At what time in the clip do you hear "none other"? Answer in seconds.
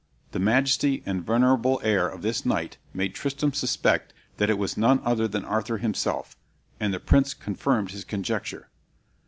4.75-5.27